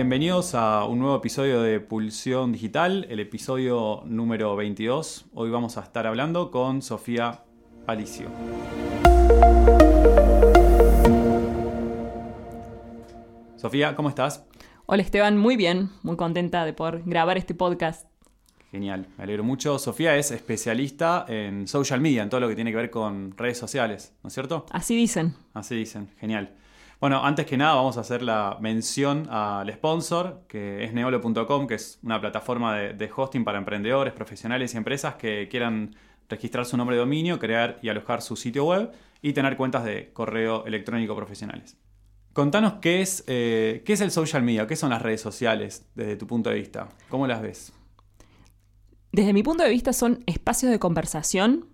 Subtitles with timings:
[0.00, 5.26] bienvenidos a un nuevo episodio de Pulsión Digital, el episodio número 22.
[5.34, 7.44] Hoy vamos a estar hablando con Sofía
[7.86, 8.30] Alicio.
[13.56, 14.46] Sofía, ¿cómo estás?
[14.86, 18.08] Hola Esteban, muy bien, muy contenta de poder grabar este podcast.
[18.70, 19.78] Genial, me alegro mucho.
[19.78, 23.58] Sofía es especialista en social media, en todo lo que tiene que ver con redes
[23.58, 24.64] sociales, ¿no es cierto?
[24.70, 25.34] Así dicen.
[25.52, 26.54] Así dicen, genial.
[27.00, 31.74] Bueno, antes que nada vamos a hacer la mención al sponsor, que es neolo.com, que
[31.74, 35.96] es una plataforma de, hosting para emprendedores, profesionales y empresas que quieran
[36.28, 40.12] registrar su nombre de dominio, crear y alojar su sitio web y tener cuentas de
[40.12, 41.78] correo electrónico profesionales.
[42.34, 46.16] Contanos qué es, eh, qué es el social media, qué son las redes sociales desde
[46.16, 47.72] tu punto de vista, cómo las ves.
[49.10, 51.64] Desde mi punto de vista son espacios de conversación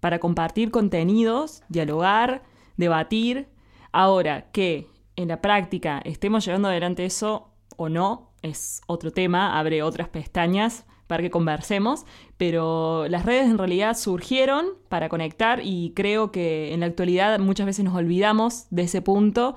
[0.00, 2.42] para compartir contenidos, dialogar,
[2.76, 3.48] debatir.
[3.92, 9.82] Ahora que en la práctica estemos llevando adelante eso o no, es otro tema, abre
[9.82, 12.04] otras pestañas para que conversemos,
[12.36, 17.66] pero las redes en realidad surgieron para conectar y creo que en la actualidad muchas
[17.66, 19.56] veces nos olvidamos de ese punto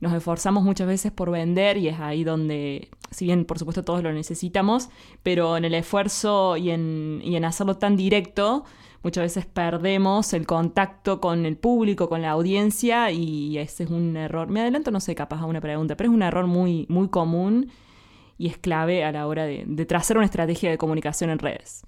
[0.00, 4.02] nos esforzamos muchas veces por vender y es ahí donde, si bien por supuesto todos
[4.02, 4.88] lo necesitamos,
[5.22, 8.64] pero en el esfuerzo y en, y en hacerlo tan directo,
[9.02, 14.16] muchas veces perdemos el contacto con el público, con la audiencia y ese es un
[14.16, 14.48] error.
[14.48, 17.70] Me adelanto, no sé, capaz a una pregunta, pero es un error muy, muy común
[18.38, 21.84] y es clave a la hora de, de trazar una estrategia de comunicación en redes.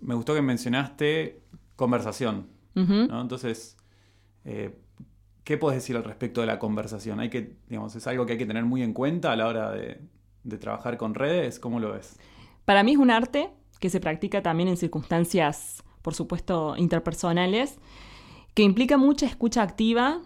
[0.00, 1.40] Me gustó que mencionaste
[1.76, 3.20] conversación, ¿no?
[3.20, 3.76] Entonces,
[4.44, 4.74] eh,
[5.44, 7.20] ¿Qué puedes decir al respecto de la conversación?
[7.20, 9.70] Hay que, digamos, ¿Es algo que hay que tener muy en cuenta a la hora
[9.72, 10.00] de,
[10.58, 11.58] trabajar con redes?
[11.58, 12.18] ¿Cómo lo ves?
[12.64, 13.50] Para mí es un arte
[13.80, 17.78] que se practica también en circunstancias, por supuesto, interpersonales,
[18.54, 20.20] que implica mucha escucha activa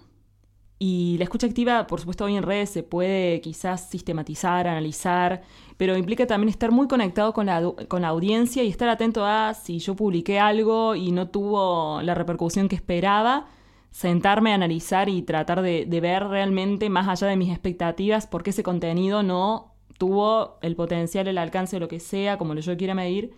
[0.79, 5.43] y la escucha activa, por supuesto, hoy en redes se puede quizás sistematizar, analizar,
[5.77, 9.55] pero implica también estar muy conectado con la, con la audiencia y estar atento a
[9.55, 13.49] si yo publiqué algo y no tuvo la repercusión que esperaba,
[13.91, 18.51] sentarme a analizar y tratar de, ver realmente más allá de mis expectativas por qué
[18.51, 23.35] ese contenido no tuvo el potencial, el alcance, lo que sea, como yo quiera medir.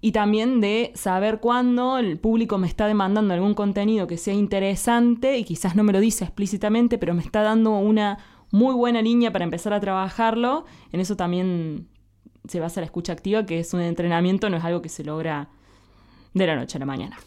[0.00, 5.38] Y también de saber cuándo el público me está demandando algún contenido que sea interesante
[5.38, 8.18] y quizás no me lo dice explícitamente, pero me está dando una
[8.50, 10.64] muy buena línea para empezar a trabajarlo.
[10.90, 11.86] En eso también
[12.48, 15.50] se basa la escucha activa, que es un entrenamiento, no es algo que se logra
[16.34, 17.18] de la noche a la mañana.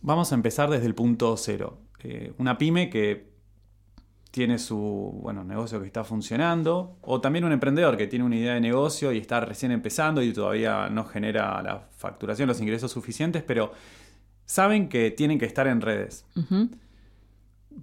[0.00, 1.78] Vamos a empezar desde el punto cero.
[2.02, 3.31] Eh, una pyme que
[4.32, 8.54] tiene su bueno, negocio que está funcionando, o también un emprendedor que tiene una idea
[8.54, 13.42] de negocio y está recién empezando y todavía no genera la facturación, los ingresos suficientes,
[13.42, 13.72] pero
[14.46, 16.24] saben que tienen que estar en redes.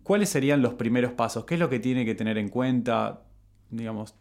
[0.01, 1.45] ¿Cuáles serían los primeros pasos?
[1.45, 3.21] ¿Qué es lo que tiene que tener en cuenta?
[3.69, 4.15] Digamos,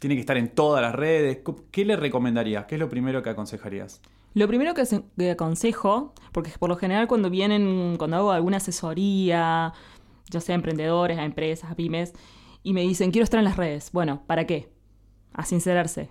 [0.00, 1.38] tiene que estar en todas las redes.
[1.70, 2.64] ¿Qué le recomendarías?
[2.66, 4.00] ¿Qué es lo primero que aconsejarías?
[4.34, 9.72] Lo primero que, aconsejo, porque por lo general cuando vienen, cuando hago alguna asesoría,
[10.30, 12.12] ya sea a emprendedores, a empresas, a pymes,
[12.62, 13.90] y me dicen, quiero estar en las redes.
[13.92, 14.72] Bueno, ¿para qué?
[15.32, 16.10] A sincerarse.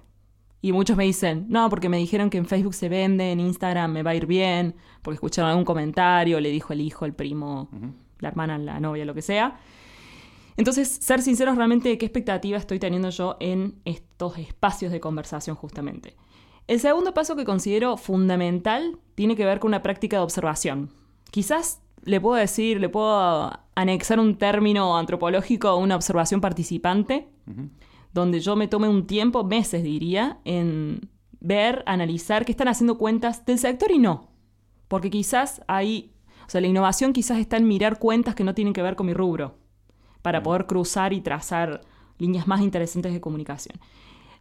[0.62, 3.92] Y muchos me dicen, no, porque me dijeron que en Facebook se vende, en Instagram
[3.92, 7.70] me va a ir bien, porque escucharon algún comentario, le dijo el hijo, el primo,
[8.20, 9.60] la hermana, la novia, lo que sea.
[10.56, 16.16] Entonces, ser sinceros realmente qué expectativa estoy teniendo yo en estos espacios de conversación justamente.
[16.68, 20.92] El segundo paso que considero fundamental tiene que ver con una práctica de observación.
[21.32, 27.28] Quizás le puedo decir, le puedo anexar un término antropológico a una observación participante,
[28.14, 33.46] donde yo me tome un tiempo, meses diría, en ver, analizar qué están haciendo cuentas
[33.46, 34.30] del sector y no.
[34.88, 36.14] Porque quizás hay,
[36.46, 39.08] o sea, la innovación quizás está en mirar cuentas que no tienen que ver con
[39.08, 39.58] mi rubro,
[40.22, 41.82] para poder cruzar y trazar
[42.18, 43.80] líneas más interesantes de comunicación.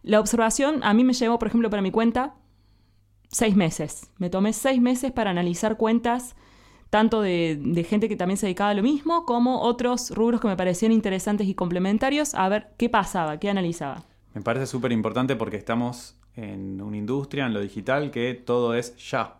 [0.03, 2.35] La observación a mí me llevó, por ejemplo, para mi cuenta,
[3.29, 4.11] seis meses.
[4.17, 6.35] Me tomé seis meses para analizar cuentas
[6.93, 10.55] tanto de, gente que también se dedicaba a lo mismo, como otros rubros que me
[10.55, 14.03] parecían interesantes y complementarios, a ver qué pasaba, qué analizaba.
[14.35, 18.95] Me parece súper importante porque estamos en una industria, en lo digital, que todo es
[19.09, 19.39] ya,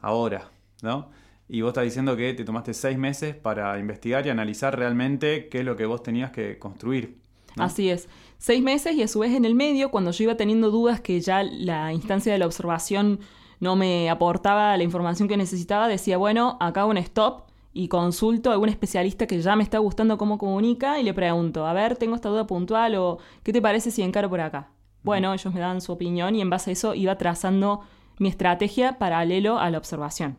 [0.00, 0.48] ahora,
[0.80, 1.10] ¿no?
[1.50, 5.58] Y vos estás diciendo que te tomaste seis meses para investigar y analizar realmente qué
[5.58, 7.18] es lo que vos tenías que construir.
[7.58, 8.08] Así es.
[8.38, 11.20] Seis meses y a su vez en el medio, cuando yo iba teniendo dudas que
[11.20, 13.20] ya la instancia de la observación
[13.60, 17.42] no me aportaba la información que necesitaba, decía, bueno, acá un stop
[17.72, 21.66] y consulto a algún especialista que ya me está gustando cómo comunica y le pregunto,
[21.66, 24.70] a ver, tengo esta duda puntual o ¿qué te parece si encaro por acá?
[25.02, 27.82] Bueno, ellos me dan su opinión y en base a eso iba trazando
[28.18, 30.36] mi estrategia paralelo a la observación.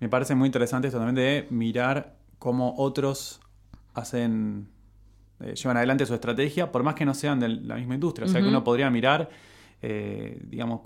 [0.00, 3.40] Me parece muy interesante esto también de mirar cómo otros
[3.94, 4.68] hacen
[5.40, 8.26] eh, llevan adelante su estrategia, por más que no sean de la misma industria.
[8.26, 9.30] O sea que uno podría mirar,
[9.82, 10.80] eh, digamos,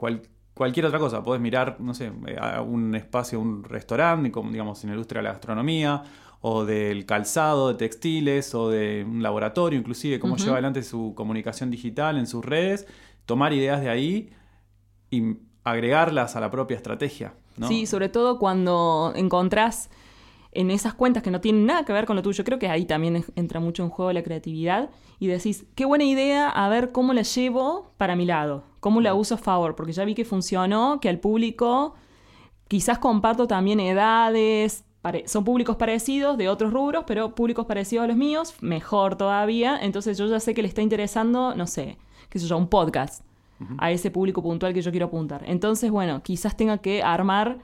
[0.59, 1.25] cualquier otra cosa.
[1.25, 5.25] Podés mirar, no sé, a un espacio, un restaurante, como, digamos, en la industria de
[5.25, 6.03] la gastronomía,
[6.41, 11.71] o del calzado, de textiles, o de un laboratorio, inclusive, cómo lleva adelante su comunicación
[11.71, 12.87] digital en sus redes,
[13.25, 14.31] tomar ideas de ahí
[15.11, 17.33] y agregarlas a la propia estrategia.
[17.67, 19.91] Sí, sobre todo cuando encontrás
[20.53, 22.85] en esas cuentas que no tienen nada que ver con lo tuyo, creo que ahí
[22.85, 27.13] también entra mucho en juego la creatividad y decís, qué buena idea, a ver cómo
[27.13, 31.01] la llevo para mi lado, cómo la uso a favor, porque ya vi que funcionó,
[31.01, 31.95] que al público
[32.69, 34.85] quizás comparto también edades,
[35.27, 40.19] son públicos parecidos de otros rubros, pero públicos parecidos a los míos, mejor todavía, entonces
[40.19, 41.99] yo ya sé que le está interesando, no sé,
[42.29, 43.25] qué sé yo, un podcast
[43.79, 45.43] a ese público puntual que yo quiero apuntar.
[45.45, 47.59] Entonces, bueno, quizás tenga que armar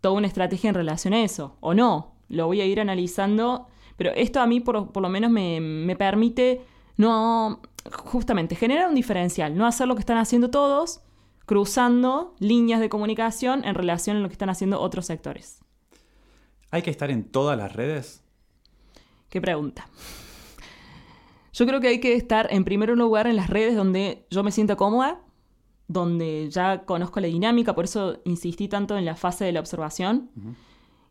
[0.00, 3.66] toda una estrategia en relación a eso, o no, lo voy a ir analizando,
[3.96, 6.62] pero esto a mí por, lo menos me, permite
[6.96, 11.00] no, justamente, generar un diferencial, no hacer lo que están haciendo todos,
[11.46, 15.60] cruzando líneas de comunicación en relación a lo que están haciendo otros sectores.
[16.70, 18.22] ¿Hay que estar en todas las redes?
[19.30, 19.88] Qué pregunta.
[21.52, 24.52] Yo creo que hay que estar en primer lugar en las redes donde yo me
[24.52, 25.20] siento cómoda,
[25.88, 30.30] donde ya conozco la dinámica, por eso insistí tanto en la fase de la observación.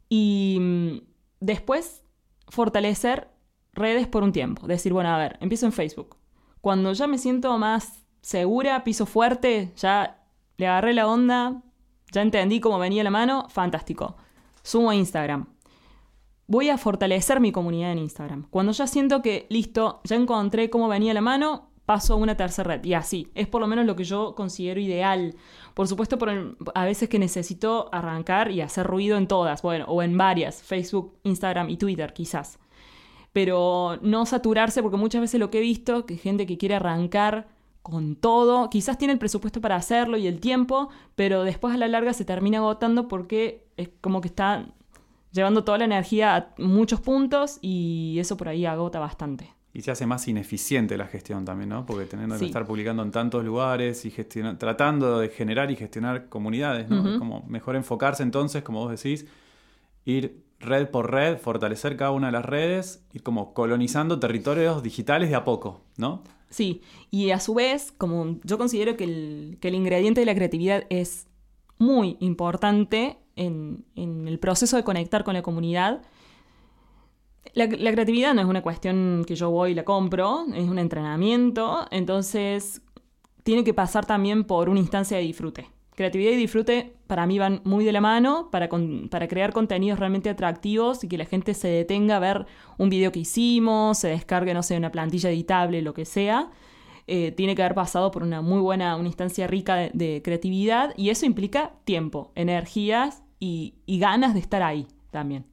[0.07, 0.97] Y mm,
[1.39, 2.03] después
[2.47, 3.29] fortalecer
[3.73, 4.67] redes por un tiempo.
[4.67, 6.16] Decir, bueno, a ver, empiezo en Facebook.
[6.67, 10.19] Cuando ya me siento más segura, piso fuerte, ya
[10.57, 11.61] le agarré la onda,
[12.11, 14.17] ya entendí cómo venía la mano, fantástico.
[14.63, 15.45] Sumo a Instagram.
[16.45, 18.47] Voy a fortalecer mi comunidad en Instagram.
[18.49, 22.75] Cuando ya siento que, listo, ya encontré cómo venía la mano, paso a una tercera
[22.75, 22.83] red.
[22.83, 25.37] Y así, es por lo menos lo que yo considero ideal.
[25.73, 30.03] Por supuesto, por a veces que necesito arrancar y hacer ruido en todas, bueno, o
[30.03, 32.59] en varias, Facebook, Instagram y Twitter quizás.
[33.37, 37.47] Pero no saturarse porque muchas veces lo que he visto, que gente que quiere arrancar
[37.83, 41.87] con todo, quizás tiene el presupuesto para hacerlo y el tiempo, pero después a la
[41.87, 44.65] larga se termina agotando porque es como que está
[45.31, 49.53] llevando toda la energía a muchos puntos y eso por ahí agota bastante.
[49.71, 51.85] Y se hace más ineficiente la gestión también, ¿no?
[51.85, 54.09] Porque teniendo que estar publicando en tantos lugares y
[54.57, 57.19] tratando de generar y gestionar comunidades, ¿no?
[57.19, 59.27] Como mejor enfocarse entonces, como vos decís,
[60.05, 65.29] ir red por red, fortalecer cada una de las redes, ir como colonizando territorios digitales
[65.29, 66.23] de a poco, ¿no?
[66.49, 66.81] Sí,
[67.11, 70.85] y a su vez, como yo considero que el, que el ingrediente de la creatividad
[70.89, 71.27] es
[71.77, 76.01] muy importante en, en el proceso de conectar con la comunidad,
[77.53, 81.87] la, creatividad no es una cuestión que yo voy y la compro, es un entrenamiento,
[81.91, 82.81] entonces
[83.43, 85.67] tiene que pasar también por una instancia de disfrute.
[85.97, 88.69] Creatividad y disfrute para mí van muy de la mano para,
[89.09, 92.45] para crear contenidos realmente atractivos y que la gente se detenga a ver
[92.77, 96.51] un video que hicimos, se descargue, no sé, una plantilla editable, lo que sea.
[97.07, 101.09] Eh, tiene que haber pasado por una muy buena, una instancia rica de, creatividad y
[101.09, 105.45] eso implica tiempo, energías y ganas de estar ahí también.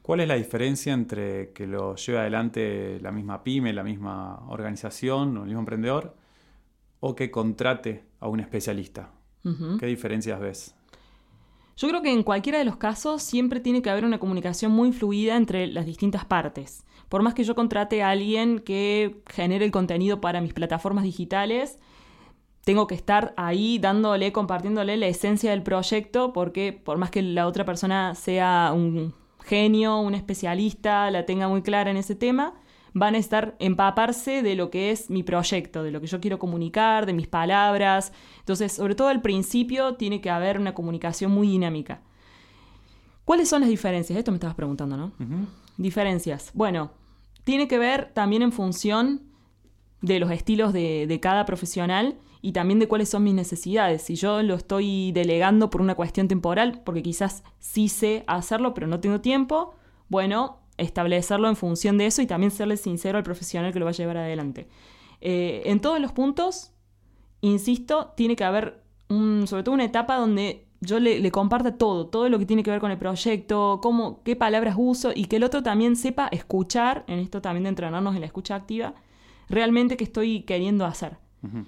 [0.00, 5.36] ¿Cuál es la diferencia entre que lo lleve adelante la misma pyme, la misma organización
[5.36, 6.16] o el mismo emprendedor
[7.00, 9.10] o que contrate a un especialista?
[9.78, 10.74] ¿Qué diferencias ves?
[11.76, 14.92] Yo creo que en cualquiera de los casos siempre tiene que haber una comunicación muy
[14.92, 16.84] fluida entre las distintas partes.
[17.08, 21.78] Por más que yo contrate a alguien que genere el contenido para mis plataformas digitales,
[22.64, 27.46] tengo que estar ahí dándole, compartiéndole la esencia del proyecto, porque por más que la
[27.46, 29.14] otra persona sea un
[29.44, 32.54] genio, un especialista, la tenga muy clara en ese tema,
[32.94, 36.38] van a estar empaparse de lo que es mi proyecto, de lo que yo quiero
[36.38, 38.12] comunicar, de mis palabras.
[38.40, 42.02] Entonces, sobre todo al principio tiene que haber una comunicación muy dinámica.
[43.24, 44.18] ¿Cuáles son las diferencias?
[44.18, 45.12] Esto me estabas preguntando, ¿no?
[45.76, 46.50] Diferencias.
[46.54, 46.92] Bueno,
[47.44, 49.22] tiene que ver también en función
[50.00, 54.02] de los estilos de, de cada profesional y también de cuáles son mis necesidades.
[54.02, 58.88] Si yo lo estoy delegando por una cuestión temporal, porque quizás sí sé hacerlo, pero
[58.88, 59.76] no tengo tiempo,
[60.08, 63.90] bueno, establecerlo en función de eso y también serle sincero al profesional que lo va
[63.90, 64.68] a llevar adelante.
[65.20, 66.72] Eh, en todos los puntos,
[67.40, 72.08] insisto, tiene que haber un, sobre todo una etapa donde yo le, le, comparta todo,
[72.08, 75.36] todo lo que tiene que ver con el proyecto, cómo, qué palabras uso y que
[75.36, 78.94] el otro también sepa escuchar, en esto también de entrenarnos en la escucha activa,
[79.48, 81.18] realmente qué estoy queriendo hacer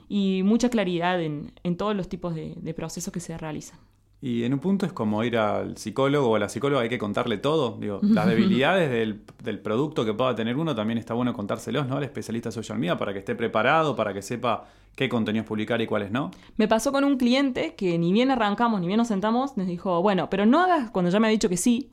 [0.08, 3.78] y mucha claridad en, todos los tipos de, procesos que se realizan.
[4.24, 6.96] Y en un punto es como ir al psicólogo o a la psicóloga, hay que
[6.96, 7.76] contarle todo.
[7.78, 11.98] Digo, las debilidades del, producto que pueda tener uno también está bueno contárselos, ¿no?
[11.98, 14.64] Al especialista social media para que esté preparado, para que sepa
[14.96, 16.30] qué contenidos publicar y cuáles no.
[16.56, 20.00] Me pasó con un cliente que ni bien arrancamos, ni bien nos sentamos, nos dijo,
[20.00, 21.90] bueno, pero no hagas, cuando ya me ha dicho que sí,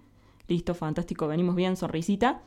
[0.47, 2.43] listo, fantástico, venimos bien, sonrisita.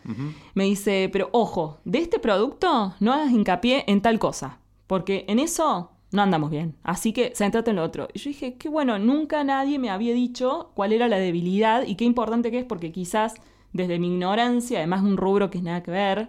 [0.54, 5.40] Me dice, pero ojo, de este producto no hagas hincapié en tal cosa, porque en
[5.40, 6.76] eso no andamos bien.
[6.84, 8.08] Así que céntrate en lo otro.
[8.14, 11.96] Y yo dije, qué bueno, nunca nadie me había dicho cuál era la debilidad y
[11.96, 13.34] qué importante que es, porque quizás
[13.72, 16.28] desde mi ignorancia, además un rubro que es nada que ver,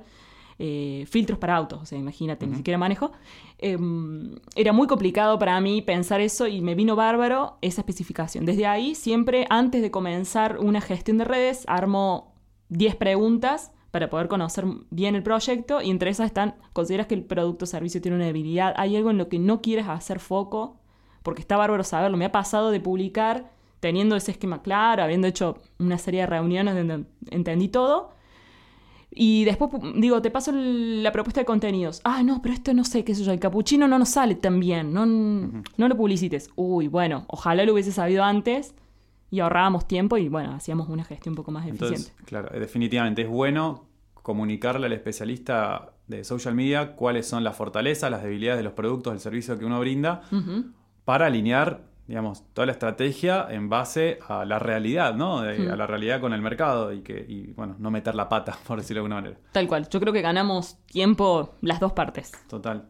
[0.58, 3.12] eh, filtros para autos, o sea, imagínate, ni siquiera manejo,
[3.60, 8.46] em, era muy complicado para mí pensar eso y me vino bárbaro esa especificación.
[8.46, 12.34] Desde ahí, siempre antes de comenzar una gestión de redes, armo
[12.70, 17.24] 10 preguntas para poder conocer bien el proyecto y entre esas están, consideras que el
[17.24, 20.76] producto o servicio tiene una debilidad, hay algo en lo que no quieres hacer foco,
[21.24, 25.62] porque está bárbaro saberlo, me ha pasado de publicar teniendo ese esquema claro, habiendo hecho
[25.80, 28.10] una serie de reuniones donde entendí todo,
[29.12, 32.02] y después digo, te paso la propuesta de contenidos.
[32.04, 34.60] Ah, no, pero esto no sé, qué sé yo, el capuchino no nos sale tan
[34.60, 36.50] bien, no, no lo publicites.
[36.58, 38.76] Uy, bueno, ojalá lo hubiese sabido antes
[39.36, 42.12] y ahorrábamos tiempo y bueno, hacíamos una gestión un poco más eficiente.
[42.24, 48.24] Claro, definitivamente es bueno comunicarle al especialista de social media cuáles son las fortalezas, las
[48.24, 50.22] debilidades de los productos, del servicio que uno brinda,
[51.04, 55.40] para alinear, digamos, toda la estrategia en base a la realidad, ¿no?
[55.40, 58.80] A la realidad con el mercado y que, y, bueno, no meter la pata, por
[58.80, 59.38] decirlo de alguna manera.
[59.52, 59.90] Tal cual.
[59.90, 62.32] Yo creo que ganamos tiempo las dos partes.
[62.48, 62.88] Total.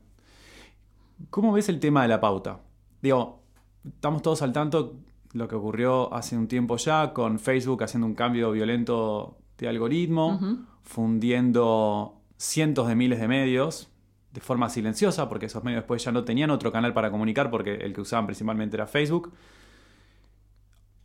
[1.32, 2.60] ¿Cómo ves el tema de la pauta?
[3.02, 3.42] Digo,
[3.84, 5.00] estamos todos al tanto
[5.36, 10.40] lo que ocurrió hace un tiempo ya con Facebook haciendo un cambio violento de algoritmo
[10.82, 13.90] fundiendo cientos de miles de medios
[14.32, 17.76] de forma silenciosa, porque esos medios después ya no tenían otro canal para comunicar, porque
[17.76, 19.34] el que usaban principalmente era Facebook.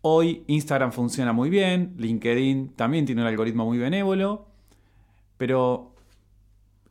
[0.02, 4.46] Hoy Instagram funciona muy bien, LinkedIn también tiene un algoritmo muy benévolo,
[5.38, 5.89] pero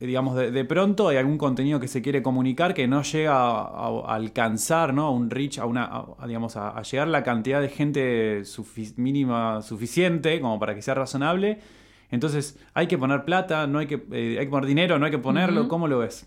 [0.00, 4.94] digamos, de, pronto hay algún contenido que se quiere comunicar que no llega a, alcanzar,
[4.94, 5.06] ¿no?
[5.06, 8.42] A un reach, a una, digamos, a, llegar la cantidad de gente
[8.96, 11.58] mínima suficiente como para que sea razonable
[12.10, 15.10] entonces, hay que poner plata, no hay que, eh, hay que poner dinero, no hay
[15.10, 15.68] que ponerlo.
[15.68, 16.26] ¿Cómo lo ves?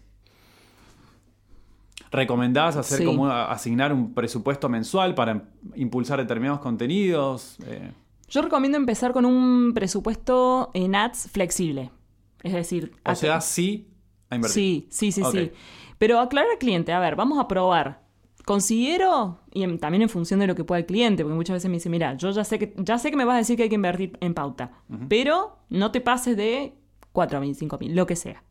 [2.11, 5.43] ¿Recomendás hacer como asignar un presupuesto mensual para
[5.75, 7.57] impulsar determinados contenidos?
[7.65, 7.91] Eh,
[8.29, 11.89] Yo recomiendo empezar con un presupuesto en ads flexible.
[12.43, 13.89] Es decir, o sea, sí
[14.29, 14.53] a invertir.
[14.53, 15.51] Sí, sí, sí, sí.
[15.97, 18.03] Pero aclarar al cliente, a ver, vamos a probar
[18.45, 21.77] Considero, y también en función de lo que pueda el cliente, porque muchas veces me
[21.77, 23.69] dice, mira, yo ya sé que, ya sé que me vas a decir que hay
[23.69, 24.71] que invertir en pauta,
[25.07, 26.73] pero no te pases de
[27.13, 28.43] 4.000, 5.000, lo que sea.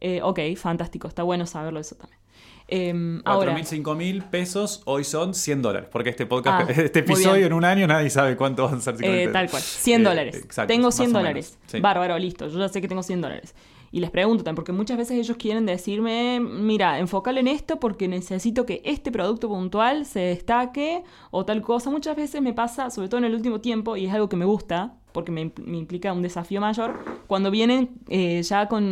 [0.00, 2.20] Eh, ok, fantástico, está bueno saberlo eso también.
[2.68, 7.52] Eh, 4.000, 5.000 pesos hoy son 100 dólares, porque este podcast, ah, este episodio en
[7.52, 8.96] un año nadie sabe cuánto van a ser.
[9.02, 10.48] Eh, tal cual, 100 eh, dólares.
[10.66, 11.58] tengo 100 dólares.
[11.80, 13.54] Bárbaro, listo, yo ya sé que tengo 100 dólares
[13.92, 18.08] y les pregunto también, porque muchas veces ellos quieren decirme, mira, enfócale en esto porque
[18.08, 21.90] necesito que este producto puntual se destaque o tal cosa.
[21.90, 24.44] Muchas veces me pasa, sobre todo en el último tiempo, y es algo que me
[24.44, 28.82] gusta, porque me, implica un desafío mayor, cuando vienen eh, ya con,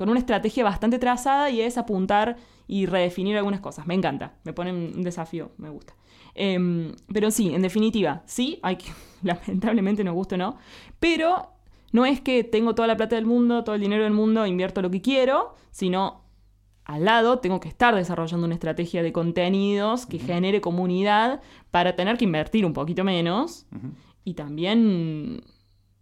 [0.00, 3.86] una estrategia bastante trazada y es apuntar y redefinir algunas cosas.
[3.86, 5.94] Me encanta, me pone un desafío, me gusta.
[6.34, 8.86] Em, pero sí, en definitiva, sí, hay que,
[9.22, 10.56] lamentablemente nos gusta o no,
[10.98, 11.50] pero
[11.92, 14.80] no es que tengo toda la plata del mundo, todo el dinero del mundo, invierto
[14.80, 16.24] lo que quiero, sino
[16.86, 22.16] al lado tengo que estar desarrollando una estrategia de contenidos que genere comunidad para tener
[22.16, 23.66] que invertir un poquito menos.
[24.24, 25.42] Y también,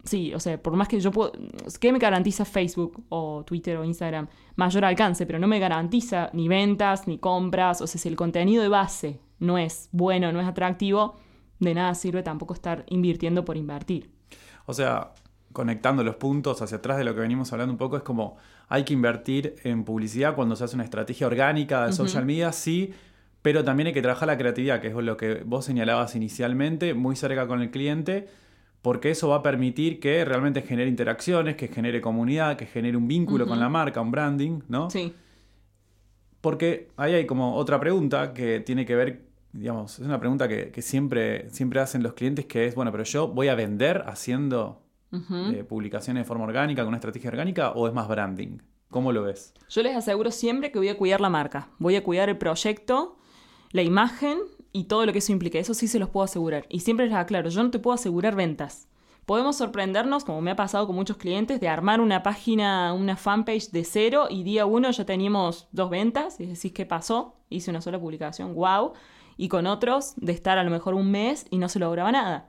[0.05, 1.33] sí, o sea, por más que yo puedo,
[1.79, 4.27] ¿qué me garantiza Facebook o Twitter o Instagram?
[4.55, 7.81] Mayor alcance, pero no me garantiza ni ventas, ni compras.
[7.81, 11.15] O sea, si el contenido de base no es bueno, no es atractivo,
[11.59, 14.09] de nada sirve tampoco estar invirtiendo por invertir.
[14.65, 15.13] O sea,
[15.51, 18.83] conectando los puntos hacia atrás de lo que venimos hablando un poco, es como hay
[18.83, 22.93] que invertir en publicidad cuando se hace una estrategia orgánica de social media, sí,
[23.41, 27.15] pero también hay que trabajar la creatividad, que es lo que vos señalabas inicialmente, muy
[27.15, 28.27] cerca con el cliente,
[28.85, 33.07] porque eso va a permitir que realmente genere interacciones, que genere comunidad, que genere un
[33.07, 34.91] vínculo con la marca, un branding, ¿no?
[34.91, 35.11] Sí.
[36.39, 40.69] Porque ahí hay como otra pregunta que tiene que ver, digamos, es una pregunta que,
[40.69, 44.83] que siempre, siempre hacen los clientes, que es, bueno, pero yo voy a vender haciendo
[45.11, 48.59] eh, publicaciones de forma orgánica, con una estrategia orgánica, o es más branding?
[48.91, 49.55] ¿Cómo lo ves?
[49.67, 53.17] Yo les aseguro siempre que voy a cuidar la marca, voy a cuidar el proyecto,
[53.75, 54.39] la imagen
[54.71, 55.59] y todo lo que eso implica.
[55.59, 56.65] Eso sí se los puedo asegurar.
[56.69, 58.87] Y siempre les aclaro, yo no te puedo asegurar ventas.
[59.25, 63.71] Podemos sorprendernos, como me ha pasado con muchos clientes, de armar una página, una fanpage
[63.71, 66.39] de cero y día uno ya teníamos dos ventas.
[66.39, 67.35] Y decís, ¿qué pasó?
[67.49, 68.93] Hice una sola publicación, wow.
[69.35, 72.47] Y con otros de estar a lo mejor un mes y no se lograba nada.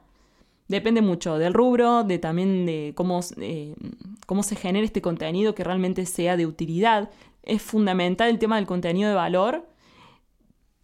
[0.69, 3.75] Depende mucho del rubro, de también de cómo, eh,
[4.27, 7.11] cómo se genera este contenido que realmente sea de utilidad.
[7.43, 9.67] Es fundamental el tema del contenido de valor.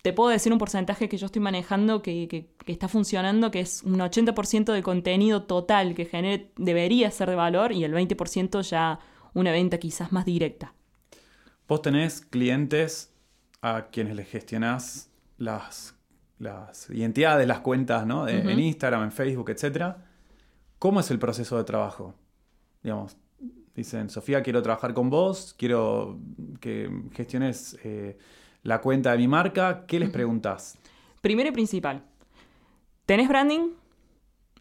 [0.03, 3.61] Te puedo decir un porcentaje que yo estoy manejando que, que- que está funcionando, que
[3.61, 8.63] es un 80% del contenido total que genere, debería ser de valor y el 20%
[8.63, 8.99] ya
[9.35, 10.75] una venta quizás más directa.
[11.69, 13.15] Vos tenés clientes
[13.63, 15.95] a quienes les gestionás las,
[16.39, 18.25] las identidades, las cuentas, ¿no?
[18.25, 19.95] De- En Instagram, en Facebook, etc.
[20.79, 22.15] ¿Cómo es el proceso de trabajo?
[22.83, 23.17] Digamos,
[23.77, 26.19] dicen, Sofía, quiero trabajar con vos, quiero
[26.61, 28.19] que gestiones eh,
[28.63, 29.85] la cuenta de mi marca.
[29.87, 30.79] ¿Qué les preguntás?
[31.21, 32.03] Primero y principal,
[33.07, 33.71] ¿tenés branding?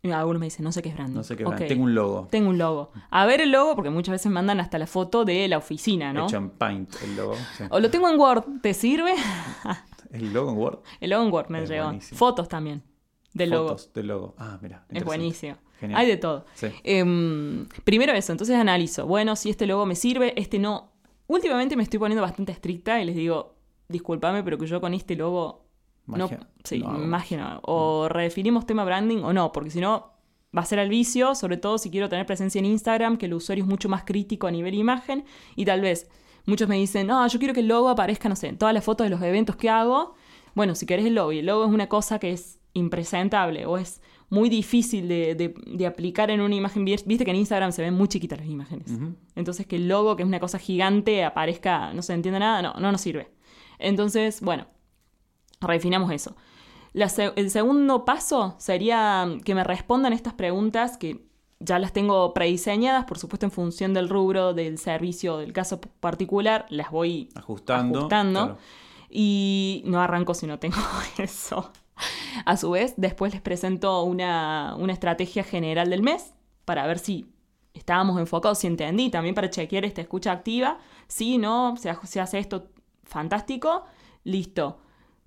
[0.03, 1.15] Algunos me dicen, no sé qué es branding.
[1.15, 1.57] No sé qué, Ok.
[1.67, 2.27] tengo un logo.
[2.31, 2.91] Tengo un logo.
[3.11, 6.25] A ver el logo, porque muchas veces mandan hasta la foto de la oficina, ¿no?
[6.25, 7.35] Hecho en Paint, el logo.
[7.55, 7.65] sí.
[7.69, 9.13] O lo tengo en Word, ¿te sirve?
[10.11, 10.79] ¿El logo en Word?
[10.99, 11.85] El logo en Word me Es llegó.
[11.85, 12.17] buenísimo.
[12.17, 12.81] Fotos también
[13.33, 13.69] del logo.
[13.69, 14.35] Fotos del logo.
[14.39, 14.85] Ah, mira.
[14.89, 15.55] Es buenísimo.
[15.79, 15.99] Genial.
[16.01, 16.45] Hay de todo.
[16.55, 16.67] Sí.
[16.83, 19.05] Em, primero eso, entonces analizo.
[19.05, 20.91] Bueno, si este logo me sirve, este no.
[21.27, 23.55] Últimamente me estoy poniendo bastante estricta y les digo,
[23.91, 25.65] discúlpame, pero que yo con este logo
[26.05, 26.37] Magia.
[26.39, 26.99] no, sí, No hago.
[27.05, 27.59] magia no.
[27.63, 30.13] O redefinimos tema branding o no, porque si no
[30.55, 33.33] va a ser al vicio, sobre todo si quiero tener presencia en Instagram, que el
[33.33, 35.23] usuario es mucho más crítico a nivel imagen
[35.55, 36.09] y tal vez
[36.45, 38.83] muchos me dicen, no, yo quiero que el logo aparezca, no sé, en todas las
[38.83, 40.15] fotos de los eventos que hago.
[40.55, 43.77] Bueno, si querés el logo y el logo es una cosa que es impresentable o
[43.77, 47.81] es muy difícil de, de- de aplicar en una imagen, viste que en Instagram se
[47.81, 48.87] ven muy chiquitas las imágenes.
[49.35, 52.73] Entonces que el logo, que es una cosa gigante, aparezca, no se entiende nada, no,
[52.79, 53.29] no nos sirve.
[53.81, 54.67] Entonces, bueno,
[55.59, 56.35] refinamos eso.
[56.93, 61.25] La se- el segundo paso sería que me respondan estas preguntas que
[61.59, 66.65] ya las tengo prediseñadas, por supuesto en función del rubro, del servicio, del caso particular,
[66.69, 67.99] las voy Ajustando.
[67.99, 68.39] ajustando.
[68.45, 68.57] claro.
[69.09, 70.77] Y no arranco si no tengo
[71.17, 71.71] eso.
[72.45, 76.33] A su vez, después les presento una, una estrategia general del mes
[76.65, 77.27] para ver si
[77.73, 80.79] estábamos enfocados, si entendí, también para chequear esta escucha activa.
[81.07, 82.69] Si no, se, se hace esto
[83.11, 83.83] fantástico,
[84.23, 84.79] listo.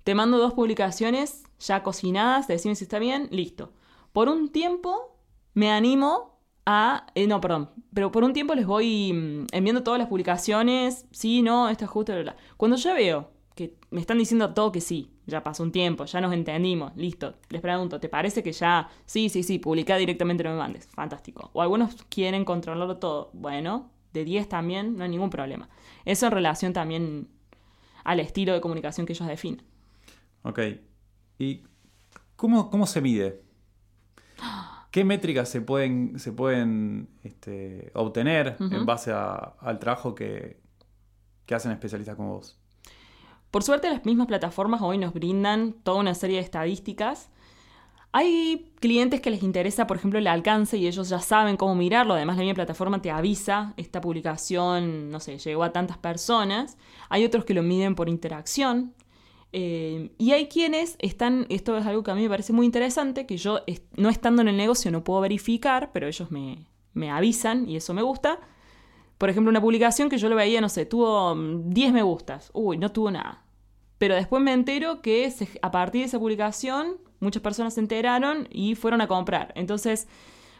[0.03, 3.71] Te mando dos publicaciones ya cocinadas, decime si está bien, listo.
[4.11, 5.17] Por un tiempo
[5.53, 7.07] me animo a...
[7.15, 11.41] eh, no, perdón, pero por un tiempo les voy mm, enviando todas las publicaciones, sí,
[11.41, 12.13] no, esto es justo.
[12.57, 16.21] Cuando ya veo que me están diciendo todo que sí, ya pasó un tiempo, ya
[16.21, 20.51] nos entendimos, listo, les pregunto, ¿te parece que ya, sí, sí, sí, publica directamente, no
[20.51, 20.87] me mandes?
[20.87, 21.49] Fantástico.
[21.53, 25.69] O algunos quieren controlarlo todo, bueno, de 10 también, no hay ningún problema.
[26.03, 27.29] Eso en relación también
[28.05, 29.61] al estilo de comunicación que ellos definen.
[30.43, 30.59] Ok.
[31.37, 31.63] ¿Y
[32.37, 33.41] cómo, cómo se mide?
[34.91, 40.61] ¿Qué métricas se pueden, se pueden este, obtener en base a- al trabajo que,
[41.45, 42.57] que hacen especialistas como vos?
[43.51, 47.29] Por suerte las mismas plataformas hoy nos brindan toda una serie de estadísticas.
[48.17, 52.13] Hay clientes que les interesa, por ejemplo, el alcance y ellos ya saben cómo mirarlo.
[52.13, 56.77] Además, la misma plataforma te avisa, esta publicación, no sé, llegó a tantas personas.
[57.09, 58.93] Hay otros que lo miden por interacción.
[59.51, 63.25] Eh, y hay quienes están, esto es algo que a mí me parece muy interesante,
[63.25, 63.59] que yo
[63.97, 67.93] no estando en el negocio no puedo verificar, pero ellos me, me avisan y eso
[67.93, 68.39] me gusta.
[69.17, 72.49] Por ejemplo, una publicación que yo lo veía, no sé, tuvo mm, 10 me gustas.
[72.53, 73.43] Uy, no tuvo nada.
[73.97, 75.29] Pero después me entero que
[75.61, 79.51] a partir de esa publicación muchas personas se enteraron y fueron a comprar.
[79.55, 80.07] Entonces,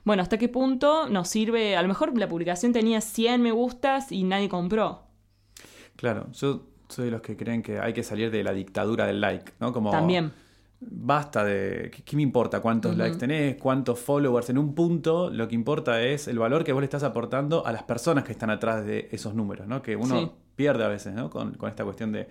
[0.03, 1.75] bueno, ¿hasta qué punto nos sirve?
[1.77, 5.03] A lo mejor la publicación tenía 100 me gustas y nadie compró.
[5.95, 9.21] Claro, yo soy de los que creen que hay que salir de la dictadura del
[9.21, 9.71] like, ¿no?
[9.73, 10.31] Como También.
[10.81, 11.89] basta de.
[12.05, 14.49] ¿Qué, me importa cuántos likes tenés, cuántos followers?
[14.49, 17.71] En un punto, lo que importa es el valor que vos le estás aportando a
[17.71, 19.81] las personas que están atrás de esos números, ¿no?
[19.81, 20.31] Que uno Sí.
[20.55, 21.29] pierde a veces, ¿no?
[21.29, 22.27] Con, con esta cuestión de,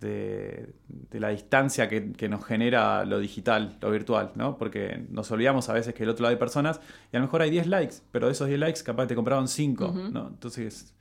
[0.00, 4.56] de, de la distancia que, que nos genera lo digital, lo virtual, ¿no?
[4.58, 6.80] Porque nos olvidamos a veces que del otro lado hay personas
[7.12, 9.46] y a lo mejor hay 10 likes, pero de esos 10 likes capaz te compraron
[9.48, 10.28] 5, ¿no?
[10.28, 10.94] Entonces.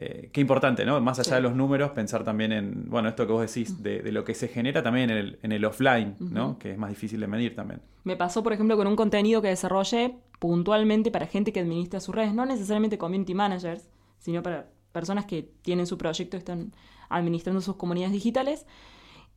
[0.00, 1.00] eh, qué importante, ¿no?
[1.00, 1.34] Más allá Sí.
[1.34, 4.32] de los números, pensar también en, bueno, esto que vos decís, de, de lo que
[4.32, 6.56] se genera también en el, en el offline, ¿no?
[6.56, 7.80] Que es más difícil de medir también.
[8.04, 12.14] Me pasó, por ejemplo, con un contenido que desarrollé puntualmente para gente que administra sus
[12.14, 13.88] redes, no necesariamente community managers,
[14.18, 16.72] sino para personas que tienen su proyecto están
[17.08, 18.66] administrando sus comunidades digitales.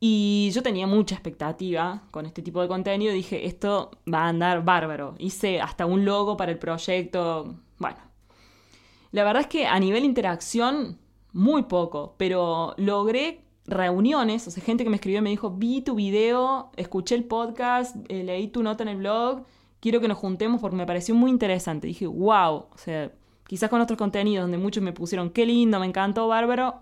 [0.00, 3.12] Y yo tenía mucha expectativa con este tipo de contenido.
[3.12, 5.14] Dije, esto va a andar bárbaro.
[5.18, 7.54] Hice hasta un logo para el proyecto.
[7.78, 7.98] Bueno,
[9.12, 10.98] la verdad es que a nivel interacción,
[11.32, 15.82] muy poco, pero logré reuniones, o sea, gente que me escribió y me dijo, vi
[15.82, 19.44] tu video, escuché el podcast, eh, leí tu nota en el blog,
[19.80, 21.86] quiero que nos juntemos porque me pareció muy interesante.
[21.86, 23.12] Dije, wow, o sea,
[23.46, 26.80] quizás con otros contenidos donde muchos me pusieron, qué lindo, me encantó, bárbaro,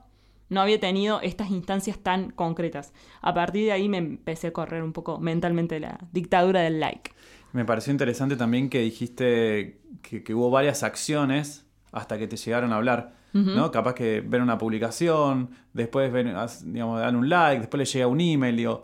[0.48, 2.92] no había tenido estas instancias tan concretas.
[3.22, 7.12] A partir de ahí me empecé a correr un poco mentalmente la dictadura del like.
[7.52, 12.72] Me pareció interesante también que dijiste que, que hubo varias acciones hasta que te llegaron
[12.72, 13.70] a hablar, ¿no?
[13.70, 18.20] Capaz que ver una publicación, después ven, digamos, dan un like, después le llega un
[18.20, 18.82] email, digo,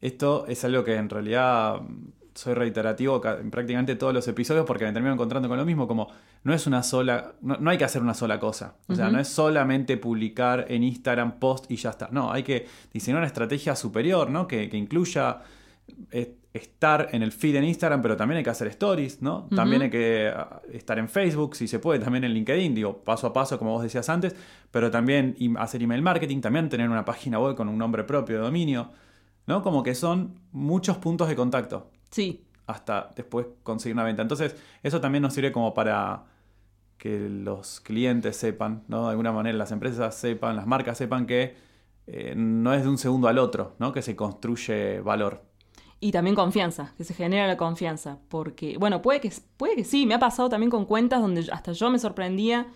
[0.00, 1.80] esto es algo que en realidad
[2.34, 6.08] soy reiterativo en prácticamente todos los episodios porque me termino encontrando con lo mismo, como
[6.46, 9.26] no es una sola, no, hay que hacer una sola cosa, o sea, no es
[9.26, 14.30] solamente publicar en Instagram post y ya está, no, hay que diseñar una estrategia superior,
[14.30, 14.46] ¿no?
[14.46, 15.40] Que, incluya
[16.12, 19.48] eh, estar en el feed en Instagram, pero también hay que hacer stories, ¿no?
[19.56, 23.26] También hay que ah, estar en Facebook, si se puede, también en LinkedIn, digo, paso
[23.26, 24.36] a paso, como vos decías antes,
[24.70, 28.42] pero también hacer email marketing, también tener una página web con un nombre propio de
[28.42, 28.92] dominio,
[29.48, 29.64] ¿no?
[29.64, 31.90] Como que son muchos puntos de contacto.
[32.08, 32.44] Sí.
[32.68, 34.22] Hasta después conseguir una venta.
[34.22, 34.54] Entonces,
[34.84, 36.35] eso también nos sirve como para
[36.98, 39.04] que los clientes sepan, ¿no?
[39.04, 41.56] De alguna manera las empresas sepan, las marcas sepan que
[42.06, 43.92] eh, no es de un segundo al otro, ¿no?
[43.92, 45.44] Que se construye valor.
[45.98, 48.18] Y también confianza, que se genera la confianza.
[48.28, 51.72] Porque, bueno, puede que, puede que sí, me ha pasado también con cuentas donde hasta
[51.72, 52.66] yo me sorprendía,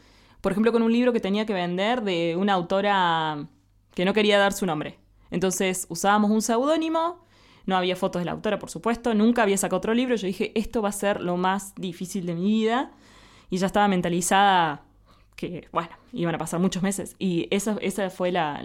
[0.41, 3.47] por ejemplo, con un libro que tenía que vender de una autora
[3.95, 4.99] que no quería dar su nombre.
[5.31, 7.25] Entonces usábamos un seudónimo
[7.67, 9.15] no había fotos de la autora, por supuesto.
[9.15, 10.17] Nunca había sacado otro libro.
[10.17, 12.91] Yo dije, esto va a ser lo más difícil de mi vida.
[13.51, 14.83] Y ya estaba mentalizada
[15.37, 17.17] que, bueno, iban a pasar muchos meses.
[17.19, 18.65] Y esa, esa fue la,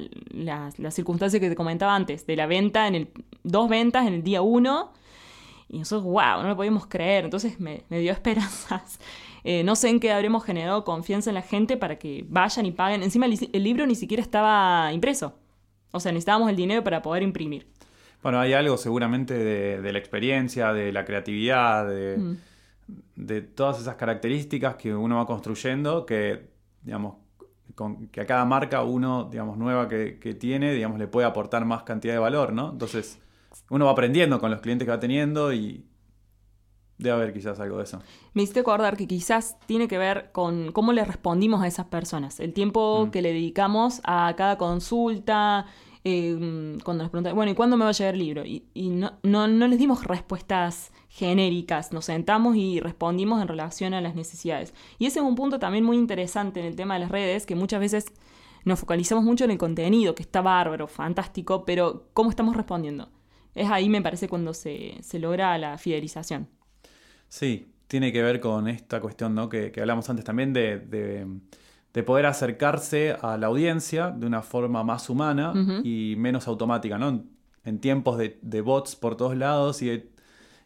[0.91, 3.09] circunstancia que te comentaba antes, de la venta, en el
[3.43, 4.91] dos ventas en el día uno.
[5.69, 7.25] Y nosotros, wow, no lo podíamos creer.
[7.25, 8.99] Entonces me, dio esperanzas.
[9.43, 12.71] Eh, no sé en qué habremos generado confianza en la gente para que vayan y
[12.71, 13.03] paguen.
[13.03, 15.35] Encima el libro ni siquiera estaba impreso.
[15.91, 17.67] O sea, necesitábamos el dinero para poder imprimir.
[18.21, 21.85] Bueno, hay algo seguramente de, la experiencia, de la creatividad,
[22.17, 22.37] mm.
[22.87, 26.49] De, todas esas características que uno va construyendo que,
[26.81, 27.15] digamos,
[28.11, 32.13] que a cada marca uno, digamos, nueva que, tiene, digamos, le puede aportar más cantidad
[32.13, 32.71] de valor, ¿no?
[32.71, 33.19] Entonces,
[33.69, 35.85] uno va aprendiendo con los clientes que va teniendo y
[36.97, 38.01] debe haber quizás algo de eso.
[38.33, 42.39] Me hiciste acordar que quizás tiene que ver con cómo le respondimos a esas personas,
[42.39, 43.11] el tiempo mm.
[43.11, 45.65] que le dedicamos a cada consulta,
[46.07, 48.45] Em, cuando nos preguntan, bueno, ¿y cuándo me va a llegar el libro?
[48.45, 54.13] Y, no, no, les dimos respuestas genéricas, nos sentamos y respondimos en relación a las
[54.13, 54.75] necesidades.
[54.99, 57.55] Y ese es un punto también muy interesante en el tema de las redes, que
[57.55, 58.05] muchas veces
[58.65, 63.09] nos focalizamos mucho en el contenido, que está bárbaro, fantástico, pero ¿cómo estamos respondiendo?
[63.55, 66.47] Es ahí, me parece, cuando se, logra la fidelización.
[67.29, 69.49] Sí, tiene que ver con esta cuestión ¿no?
[69.49, 71.25] que, hablamos antes también de
[72.03, 75.53] poder acercarse a la audiencia de una forma más humana
[75.83, 77.23] y menos automática, ¿no?
[77.63, 80.09] En tiempos de, bots por todos lados y de,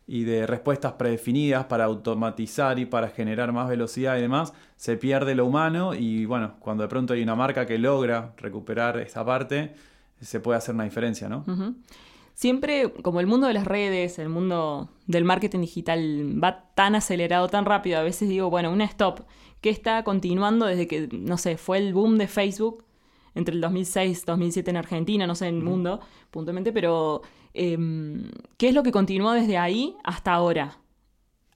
[0.08, 5.36] y de, respuestas predefinidas para automatizar y para generar más velocidad y demás, se pierde
[5.36, 9.76] lo humano y bueno, cuando de pronto hay una marca que logra recuperar esa parte,
[10.20, 11.46] se puede hacer una diferencia, ¿no?
[12.34, 17.50] Siempre, como el mundo de las redes, el mundo del marketing digital va tan acelerado,
[17.50, 19.26] tan rápido, a veces digo, bueno, un stop
[19.62, 22.84] que está continuando desde que, no sé, fue el boom de Facebook
[23.36, 26.00] entre el 2006 2007 en Argentina, no sé, en el mundo,
[26.32, 27.22] puntualmente, pero
[27.54, 30.80] em, ¿qué es lo que continuó desde ahí hasta ahora?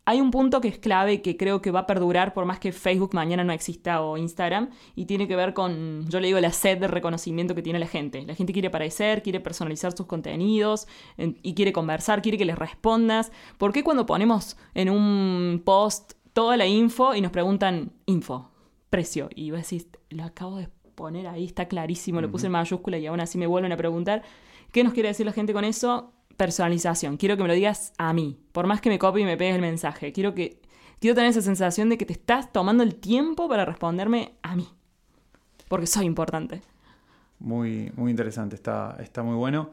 [0.06, 2.74] Hay un punto que es clave que creo que va a perdurar por más que
[2.74, 6.52] Facebook mañana no exista o Instagram y tiene que ver con, yo le digo, la
[6.52, 8.22] sed de reconocimiento que tiene la gente.
[8.26, 13.32] La gente quiere aparecer, quiere personalizar sus contenidos y quiere conversar, quiere que les respondas.
[13.58, 18.50] ¿Por qué cuando ponemos en un post toda la info y nos preguntan info,
[18.90, 19.30] precio.
[19.34, 23.08] Y vos decís, lo acabo de poner ahí, está clarísimo, lo puse en mayúscula y
[23.08, 24.24] aún así me vuelven a preguntar.
[24.72, 26.14] ¿Qué nos quiere decir la gente con eso?
[26.38, 27.18] Personalización.
[27.18, 28.40] Quiero que me lo digas a mí.
[28.52, 30.12] Por más que me copie y me pegues el mensaje.
[30.12, 30.60] Quiero que.
[31.00, 34.70] Quiero tener esa sensación de que te estás tomando el tiempo para responderme a mí.
[35.68, 36.62] Porque soy importante.
[37.40, 39.72] Muy, muy interesante, está, está muy bueno.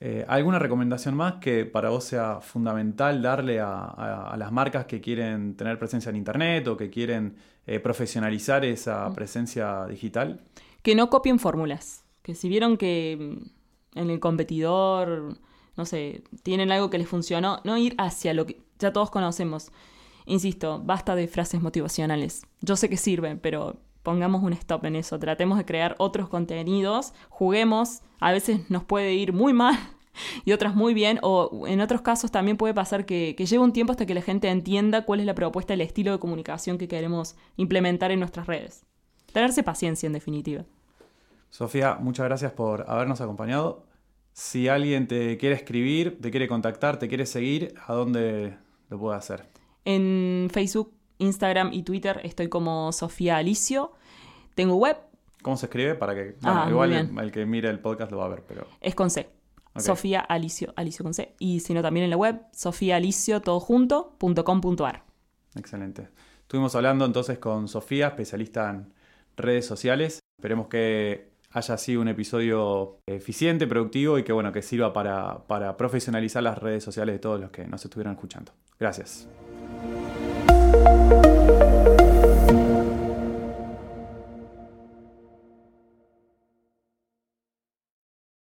[0.00, 5.56] Eh, ¿Alguna recomendación más que para vos sea fundamental darle a, las marcas que quieren
[5.56, 9.14] tener presencia en Internet o que quieren eh, profesionalizar esa mm.
[9.14, 10.40] presencia digital?
[10.82, 12.04] Que no copien fórmulas.
[12.22, 13.38] Que si vieron que
[13.94, 15.38] mm, en el competidor,
[15.76, 19.70] no sé, tienen algo que les funcionó, no ir hacia lo que ya todos conocemos.
[20.26, 22.42] Insisto, basta de frases motivacionales.
[22.60, 27.14] Yo sé que sirven, pero pongamos un stop en eso, tratemos de crear otros contenidos,
[27.30, 29.76] juguemos, a veces nos puede ir muy mal
[30.44, 33.72] y otras muy bien, o en otros casos también puede pasar que, que lleve un
[33.72, 36.86] tiempo hasta que la gente entienda cuál es la propuesta, el estilo de comunicación que
[36.86, 38.84] queremos implementar en nuestras redes.
[39.32, 40.64] Tenerse paciencia, en definitiva.
[41.50, 43.86] Sofía, muchas gracias por habernos acompañado.
[44.32, 48.56] Si alguien te quiere escribir, te quiere contactar, te quiere seguir, ¿a dónde
[48.90, 49.48] lo puede hacer?
[49.84, 53.92] En Facebook Instagram y Twitter estoy como Sofía Alicio.
[54.54, 54.96] Tengo web.
[55.42, 55.94] ¿Cómo se escribe?
[55.94, 56.36] Para que.
[56.42, 58.66] Ah, igual el, que mire el podcast lo va a ver, pero.
[58.80, 59.28] Es con C.
[59.76, 61.34] Sofía Alicio, Alicio con C.
[61.38, 64.16] Y si no, también en la web, sofiaalicio, todo junto,
[65.56, 66.08] Excelente.
[66.42, 68.92] Estuvimos hablando entonces con Sofía, especialista en
[69.36, 70.20] redes sociales.
[70.38, 75.76] Esperemos que haya sido un episodio eficiente, productivo y que bueno, que sirva para, para
[75.76, 78.52] profesionalizar las redes sociales de todos los que nos estuvieron escuchando.
[78.78, 79.28] Gracias.